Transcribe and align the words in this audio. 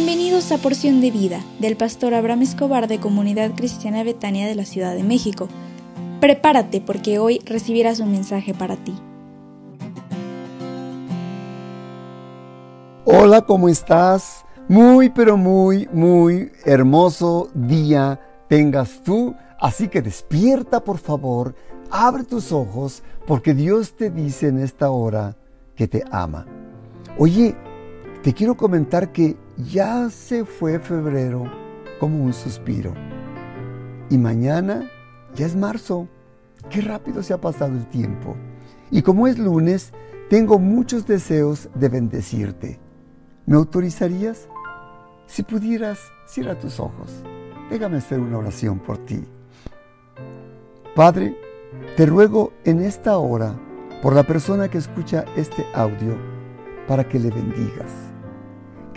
Bienvenidos 0.00 0.52
a 0.52 0.58
Porción 0.58 1.00
de 1.00 1.10
Vida 1.10 1.40
del 1.58 1.76
pastor 1.76 2.14
Abraham 2.14 2.42
Escobar 2.42 2.86
de 2.86 3.00
Comunidad 3.00 3.56
Cristiana 3.56 4.04
Betania 4.04 4.46
de 4.46 4.54
la 4.54 4.64
Ciudad 4.64 4.94
de 4.94 5.02
México. 5.02 5.48
Prepárate 6.20 6.80
porque 6.80 7.18
hoy 7.18 7.40
recibirás 7.44 7.98
un 7.98 8.12
mensaje 8.12 8.54
para 8.54 8.76
ti. 8.76 8.94
Hola, 13.04 13.42
¿cómo 13.42 13.68
estás? 13.68 14.44
Muy, 14.68 15.10
pero 15.10 15.36
muy, 15.36 15.88
muy 15.92 16.52
hermoso 16.64 17.50
día 17.52 18.20
tengas 18.48 19.02
tú. 19.02 19.34
Así 19.58 19.88
que 19.88 20.00
despierta, 20.00 20.78
por 20.78 20.98
favor, 20.98 21.56
abre 21.90 22.22
tus 22.22 22.52
ojos, 22.52 23.02
porque 23.26 23.52
Dios 23.52 23.96
te 23.96 24.10
dice 24.10 24.46
en 24.46 24.60
esta 24.60 24.92
hora 24.92 25.36
que 25.74 25.88
te 25.88 26.04
ama. 26.12 26.46
Oye, 27.18 27.56
te 28.22 28.32
quiero 28.32 28.56
comentar 28.56 29.10
que 29.10 29.47
ya 29.58 30.08
se 30.08 30.44
fue 30.44 30.78
febrero 30.78 31.50
como 31.98 32.22
un 32.22 32.32
suspiro. 32.32 32.94
Y 34.08 34.16
mañana 34.16 34.88
ya 35.34 35.46
es 35.46 35.56
marzo. 35.56 36.08
Qué 36.70 36.80
rápido 36.80 37.22
se 37.22 37.32
ha 37.32 37.40
pasado 37.40 37.72
el 37.72 37.86
tiempo. 37.88 38.36
Y 38.90 39.02
como 39.02 39.26
es 39.26 39.38
lunes, 39.38 39.92
tengo 40.30 40.58
muchos 40.58 41.06
deseos 41.06 41.68
de 41.74 41.88
bendecirte. 41.88 42.78
¿Me 43.46 43.56
autorizarías? 43.56 44.48
Si 45.26 45.42
pudieras, 45.42 45.98
cierra 46.26 46.58
tus 46.58 46.78
ojos. 46.80 47.22
Déjame 47.70 47.98
hacer 47.98 48.20
una 48.20 48.38
oración 48.38 48.78
por 48.78 48.98
ti. 48.98 49.24
Padre, 50.94 51.36
te 51.96 52.06
ruego 52.06 52.52
en 52.64 52.80
esta 52.80 53.18
hora 53.18 53.54
por 54.02 54.14
la 54.14 54.22
persona 54.22 54.68
que 54.68 54.78
escucha 54.78 55.24
este 55.36 55.66
audio 55.74 56.16
para 56.86 57.08
que 57.08 57.18
le 57.18 57.30
bendigas. 57.30 58.07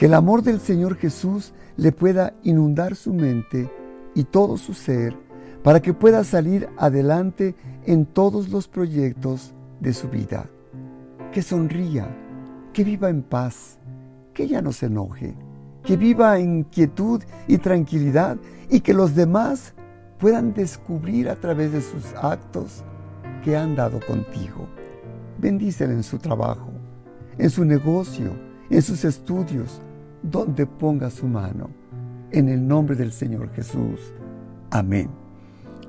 Que 0.02 0.08
el 0.08 0.16
amor 0.16 0.42
del 0.42 0.60
Señor 0.60 0.96
Jesús 0.96 1.54
le 1.78 1.92
pueda 1.92 2.34
inundar 2.42 2.96
su 2.96 3.14
mente 3.14 3.72
y 4.16 4.24
todo 4.24 4.58
su 4.58 4.74
ser 4.74 5.16
para 5.62 5.80
que 5.80 5.94
pueda 5.94 6.24
salir 6.24 6.68
adelante 6.80 7.54
en 7.86 8.08
todos 8.08 8.50
los 8.50 8.68
proyectos 8.68 9.54
de 9.80 9.94
su 9.94 10.10
vida. 10.10 10.50
Que 11.32 11.44
sonría, 11.44 12.08
que 12.74 12.84
viva 12.84 13.12
en 13.12 13.22
paz, 13.22 13.78
que 14.34 14.48
ya 14.48 14.60
no 14.60 14.72
se 14.72 14.88
enoje, 14.88 15.36
que 15.84 15.98
viva 15.98 16.40
en 16.40 16.64
quietud 16.64 17.22
y 17.48 17.60
tranquilidad 17.60 18.38
y 18.72 18.80
que 18.80 18.96
los 18.96 19.14
demás 19.14 19.76
puedan 20.18 20.56
descubrir 20.56 21.30
a 21.30 21.36
través 21.36 21.74
de 21.74 21.82
sus 21.82 22.06
actos 22.16 22.84
que 23.44 23.56
han 23.56 23.76
dado 23.76 24.00
contigo. 24.08 24.68
Bendícele 25.38 25.94
en 25.94 26.02
su 26.02 26.18
trabajo, 26.18 26.72
en 27.38 27.52
su 27.52 27.64
negocio, 27.64 28.32
en 28.72 28.82
sus 28.82 29.06
estudios, 29.06 29.80
donde 30.24 30.66
ponga 30.66 31.10
su 31.10 31.28
mano. 31.28 31.70
En 32.32 32.50
el 32.50 32.66
nombre 32.66 32.96
del 32.96 33.12
Señor 33.12 33.52
Jesús. 33.54 34.14
Amén. 34.70 35.10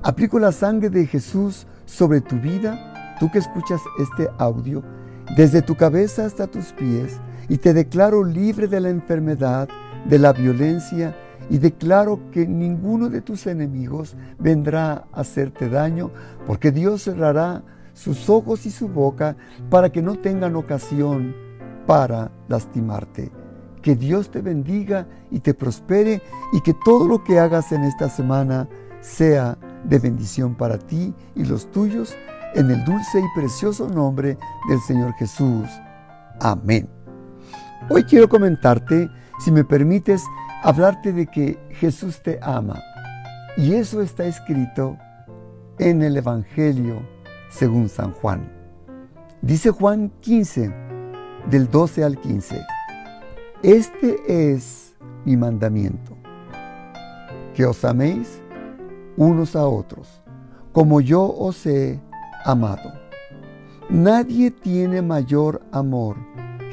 Aplico 0.01 0.39
la 0.39 0.51
sangre 0.51 0.89
de 0.89 1.07
Jesús 1.07 1.65
sobre 1.85 2.19
tu 2.19 2.35
vida, 2.37 3.15
tú 3.19 3.31
que 3.31 3.39
escuchas 3.39 3.81
este 3.99 4.29
audio, 4.37 4.83
desde 5.37 5.61
tu 5.61 5.75
cabeza 5.75 6.25
hasta 6.25 6.47
tus 6.47 6.73
pies, 6.73 7.19
y 7.47 7.57
te 7.57 7.73
declaro 7.73 8.23
libre 8.23 8.67
de 8.67 8.81
la 8.81 8.89
enfermedad, 8.89 9.69
de 10.09 10.19
la 10.19 10.33
violencia, 10.33 11.15
y 11.49 11.57
declaro 11.57 12.19
que 12.31 12.47
ninguno 12.47 13.09
de 13.09 13.21
tus 13.21 13.47
enemigos 13.47 14.15
vendrá 14.39 15.05
a 15.13 15.21
hacerte 15.21 15.69
daño, 15.69 16.11
porque 16.45 16.71
Dios 16.71 17.03
cerrará 17.03 17.63
sus 17.93 18.29
ojos 18.29 18.65
y 18.65 18.71
su 18.71 18.87
boca 18.87 19.37
para 19.69 19.91
que 19.91 20.01
no 20.01 20.15
tengan 20.15 20.55
ocasión 20.55 21.35
para 21.85 22.31
lastimarte. 22.47 23.42
Que 23.83 23.95
Dios 23.95 24.31
te 24.31 24.41
bendiga 24.41 25.05
y 25.29 25.41
te 25.41 25.53
prospere 25.53 26.21
y 26.53 26.61
que 26.61 26.73
todo 26.73 27.07
lo 27.07 27.23
que 27.23 27.37
hagas 27.37 27.71
en 27.71 27.83
esta 27.83 28.09
semana 28.09 28.67
sea 29.01 29.57
de 29.83 29.99
bendición 29.99 30.55
para 30.55 30.79
ti 30.79 31.13
y 31.35 31.43
los 31.43 31.69
tuyos, 31.69 32.15
en 32.55 32.71
el 32.71 32.83
dulce 32.85 33.19
y 33.19 33.39
precioso 33.39 33.89
nombre 33.89 34.37
del 34.69 34.79
Señor 34.79 35.13
Jesús. 35.15 35.67
Amén. 36.39 36.89
Hoy 37.89 38.03
quiero 38.03 38.29
comentarte, 38.29 39.09
si 39.39 39.51
me 39.51 39.65
permites, 39.65 40.23
hablarte 40.63 41.11
de 41.11 41.27
que 41.27 41.59
Jesús 41.71 42.23
te 42.23 42.39
ama. 42.41 42.81
Y 43.57 43.73
eso 43.73 44.01
está 44.01 44.23
escrito 44.23 44.97
en 45.77 46.01
el 46.01 46.15
Evangelio 46.15 47.01
según 47.49 47.89
San 47.89 48.13
Juan. 48.13 48.49
Dice 49.41 49.71
Juan 49.71 50.11
15, 50.21 50.73
del 51.49 51.69
12 51.69 52.03
al 52.03 52.17
15. 52.17 52.72
Este 53.63 54.21
es 54.27 54.93
mi 55.23 55.37
mandamiento, 55.37 56.17
que 57.53 57.65
os 57.65 57.85
améis 57.85 58.41
unos 59.15 59.55
a 59.55 59.65
otros, 59.65 60.21
como 60.73 60.99
yo 60.99 61.33
os 61.33 61.65
he 61.65 61.97
amado. 62.43 62.91
Nadie 63.89 64.51
tiene 64.51 65.01
mayor 65.01 65.61
amor 65.71 66.17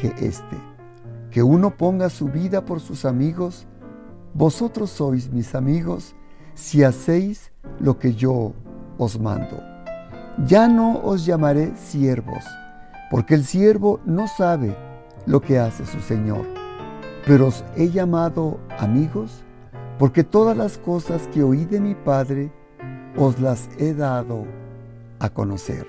que 0.01 0.09
este, 0.19 0.57
que 1.31 1.45
uno 1.45 1.77
ponga 1.77 2.11
su 2.11 2.27
vida 2.27 2.65
por 2.65 2.81
sus 2.81 3.05
amigos. 3.05 3.69
Vosotros 4.35 4.91
sois 4.91 5.33
mis 5.33 5.55
amigos 5.55 6.17
si 6.55 6.83
hacéis 6.83 7.53
lo 7.79 8.01
que 8.01 8.15
yo 8.15 8.53
os 8.99 9.17
mando. 9.21 9.63
Ya 10.45 10.67
no 10.67 10.99
os 11.05 11.25
llamaré 11.25 11.71
siervos, 11.77 12.45
porque 13.13 13.37
el 13.37 13.45
siervo 13.45 14.01
no 14.05 14.27
sabe 14.27 14.77
lo 15.27 15.41
que 15.41 15.61
hace 15.61 15.87
su 15.87 16.01
Señor, 16.01 16.60
pero 17.27 17.49
os 17.49 17.65
he 17.77 17.91
llamado 17.91 18.59
amigos, 18.79 19.45
porque 19.99 20.25
todas 20.25 20.57
las 20.57 20.79
cosas 20.79 21.29
que 21.29 21.43
oí 21.43 21.65
de 21.65 21.81
mi 21.81 21.95
Padre 21.95 22.51
os 23.17 23.39
las 23.41 23.69
he 23.79 23.95
dado 23.95 24.45
a 25.19 25.29
conocer. 25.29 25.87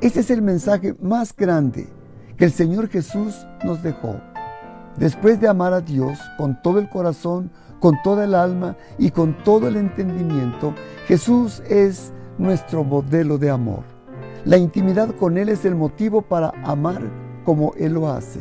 Este 0.00 0.20
es 0.20 0.30
el 0.30 0.42
mensaje 0.42 0.94
más 1.00 1.34
grande 1.34 1.88
que 2.36 2.44
el 2.44 2.52
Señor 2.52 2.88
Jesús 2.88 3.46
nos 3.64 3.82
dejó. 3.82 4.16
Después 4.96 5.40
de 5.40 5.48
amar 5.48 5.72
a 5.72 5.80
Dios 5.80 6.18
con 6.36 6.60
todo 6.62 6.78
el 6.78 6.88
corazón, 6.88 7.50
con 7.80 8.00
toda 8.02 8.24
el 8.24 8.34
alma 8.34 8.76
y 8.98 9.10
con 9.10 9.36
todo 9.44 9.68
el 9.68 9.76
entendimiento, 9.76 10.74
Jesús 11.06 11.62
es 11.68 12.12
nuestro 12.38 12.84
modelo 12.84 13.38
de 13.38 13.50
amor. 13.50 13.82
La 14.44 14.56
intimidad 14.56 15.14
con 15.14 15.38
Él 15.38 15.48
es 15.48 15.64
el 15.64 15.74
motivo 15.74 16.22
para 16.22 16.52
amar 16.64 17.00
como 17.44 17.72
Él 17.78 17.94
lo 17.94 18.10
hace. 18.10 18.40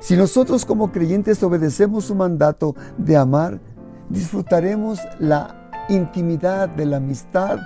Si 0.00 0.16
nosotros 0.16 0.64
como 0.64 0.92
creyentes 0.92 1.42
obedecemos 1.42 2.04
su 2.04 2.14
mandato 2.14 2.76
de 2.96 3.16
amar, 3.16 3.60
disfrutaremos 4.08 5.00
la 5.18 5.70
intimidad 5.88 6.68
de 6.68 6.86
la 6.86 6.98
amistad 6.98 7.58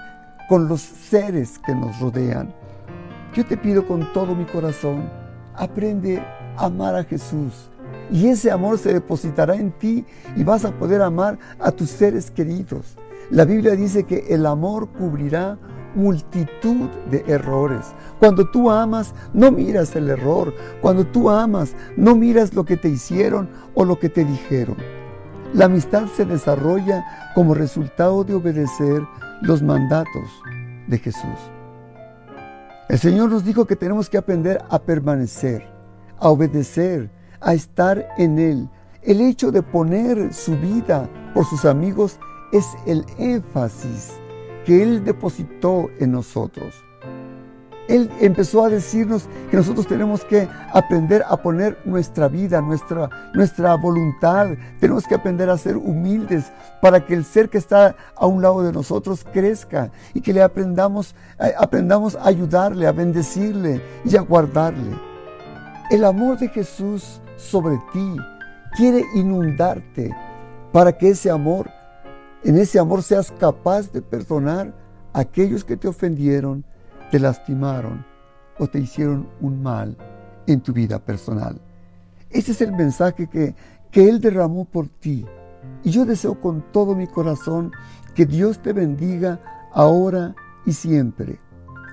con 0.49 0.67
los 0.67 0.81
seres 0.81 1.59
que 1.59 1.75
nos 1.75 2.01
rodean. 2.01 2.55
Yo 3.35 3.45
te 3.45 3.57
pido 3.59 3.87
con 3.87 4.11
todo 4.15 4.35
mi 4.35 4.47
corazón, 4.47 5.11
aprende 5.55 6.21
a 6.57 6.67
amar 6.67 6.97
a 6.97 7.05
Jesús. 7.05 7.71
Y 8.11 8.29
ese 8.29 8.51
amor 8.51 8.79
se 8.79 8.95
depositará 8.95 9.55
en 9.55 9.71
ti 9.73 10.05
y 10.35 10.43
vas 10.43 10.65
a 10.65 10.73
poder 10.73 11.03
amar 11.03 11.39
a 11.59 11.71
tus 11.71 11.91
seres 11.91 12.31
queridos. 12.31 12.97
La 13.31 13.45
Biblia 13.45 13.73
dice 13.73 14.05
que 14.05 14.27
el 14.31 14.47
amor 14.47 14.89
cubrirá 14.89 15.59
multitud 15.95 16.89
de 17.11 17.25
errores. 17.27 17.95
Cuando 18.19 18.49
tú 18.51 18.71
amas, 18.71 19.15
no 19.33 19.51
miras 19.51 19.95
el 19.97 20.11
error. 20.11 20.55
Cuando 20.81 21.07
tú 21.07 21.31
amas, 21.31 21.75
no 21.97 22.15
miras 22.15 22.55
lo 22.55 22.65
que 22.65 22.77
te 22.77 22.89
hicieron 22.89 23.49
o 23.75 23.85
lo 23.85 23.99
que 23.99 24.09
te 24.09 24.25
dijeron. 24.25 24.77
La 25.55 25.67
amistad 25.67 26.07
se 26.07 26.25
desarrolla 26.25 27.05
como 27.35 27.55
resultado 27.55 28.25
de 28.25 28.35
obedecer 28.35 29.03
los 29.43 29.63
mandatos 29.63 30.31
de 30.87 30.99
Jesús. 30.99 31.39
El 32.89 32.99
Señor 32.99 33.31
nos 33.31 33.45
dijo 33.45 33.67
que 33.67 33.77
tenemos 33.77 34.09
que 34.09 34.19
aprender 34.19 34.63
a 34.71 34.79
permanecer, 34.79 35.67
a 36.19 36.29
obedecer, 36.29 37.11
a 37.41 37.55
estar 37.55 38.07
en 38.19 38.39
Él. 38.39 38.71
El 39.03 39.21
hecho 39.21 39.51
de 39.51 39.63
poner 39.63 40.33
su 40.33 40.57
vida 40.57 41.09
por 41.35 41.45
sus 41.45 41.65
amigos 41.65 42.19
es 42.53 42.67
el 42.87 43.05
énfasis 43.19 44.22
que 44.65 44.83
Él 44.83 45.05
depositó 45.05 45.91
en 45.99 46.13
nosotros. 46.13 46.75
Él 47.89 48.11
empezó 48.21 48.65
a 48.65 48.69
decirnos 48.69 49.29
que 49.51 49.57
nosotros 49.57 49.87
tenemos 49.87 50.25
que 50.25 50.49
aprender 50.73 51.25
a 51.29 51.37
poner 51.37 51.79
nuestra 51.85 52.29
vida, 52.29 52.61
nuestra, 52.61 53.11
nuestra 53.35 53.75
voluntad, 53.75 54.51
tenemos 54.79 55.07
que 55.07 55.17
aprender 55.17 55.51
a 55.51 55.59
ser 55.59 55.77
humildes 55.77 56.53
para 56.81 57.05
que 57.05 57.15
el 57.15 57.25
ser 57.25 57.51
que 57.51 57.59
está 57.59 57.97
a 58.17 58.27
un 58.27 58.41
lado 58.41 58.63
de 58.63 58.73
nosotros 58.73 59.27
crezca 59.33 59.91
y 60.15 60.21
que 60.21 60.33
le 60.33 60.43
aprendamos, 60.43 61.15
eh, 61.41 61.53
aprendamos 61.59 62.15
a 62.15 62.29
ayudarle, 62.29 62.87
a 62.87 62.93
bendecirle 62.93 63.83
y 64.05 64.17
a 64.17 64.21
guardarle. 64.21 64.97
El 65.91 66.05
amor 66.05 66.39
de 66.39 66.49
Jesús 66.49 67.21
sobre 67.37 67.79
ti 67.93 68.17
quiere 68.77 69.05
inundarte 69.15 70.15
para 70.73 70.97
que 70.97 71.11
ese 71.11 71.31
amor 71.31 71.69
en 72.45 72.59
ese 72.59 72.79
amor 72.79 73.03
seas 73.03 73.33
capaz 73.33 73.93
de 73.93 74.03
perdonar 74.03 74.75
a 75.13 75.21
aquellos 75.21 75.65
que 75.65 75.77
te 75.77 75.89
ofendieron, 75.89 76.65
te 77.11 77.19
lastimaron 77.19 78.05
o 78.59 78.67
te 78.67 78.79
hicieron 78.79 79.29
un 79.41 79.63
mal 79.63 79.97
en 80.47 80.61
tu 80.61 80.73
vida 80.73 80.99
personal. 80.99 81.61
Ese 82.31 82.53
es 82.53 82.61
el 82.61 82.73
mensaje 82.73 83.29
que, 83.29 83.55
que 83.91 84.09
Él 84.09 84.21
derramó 84.21 84.65
por 84.65 84.89
ti. 84.89 85.27
Y 85.85 85.91
yo 85.91 86.05
deseo 86.05 86.41
con 86.41 86.65
todo 86.73 86.95
mi 86.95 87.07
corazón 87.07 87.73
que 88.15 88.27
Dios 88.27 88.61
te 88.61 88.73
bendiga 88.73 89.41
ahora 89.73 90.35
y 90.67 90.73
siempre. 90.73 91.39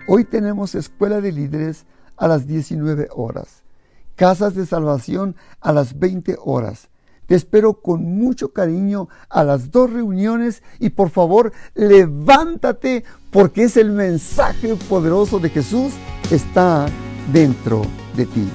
Hoy 0.08 0.26
tenemos 0.26 0.76
escuela 0.76 1.22
de 1.22 1.32
líderes 1.32 1.86
a 2.18 2.28
las 2.28 2.48
19 2.48 3.10
horas, 3.12 3.64
casas 4.16 4.56
de 4.56 4.66
salvación 4.66 5.36
a 5.62 5.72
las 5.72 5.98
20 6.00 6.38
horas. 6.44 6.90
Te 7.30 7.36
espero 7.36 7.76
con 7.76 8.18
mucho 8.18 8.54
cariño 8.54 9.08
a 9.30 9.44
las 9.44 9.70
dos 9.70 9.94
reuniones 9.94 10.64
y 10.80 10.90
por 10.90 11.12
favor 11.12 11.54
levántate 11.76 13.04
porque 13.30 13.66
es 13.66 13.78
el 13.78 13.92
mensaje 13.92 14.76
poderoso 14.90 15.38
de 15.38 15.52
Jesús 15.52 15.94
está 16.32 16.88
dentro 17.32 17.84
de 18.16 18.26
ti. 18.26 18.48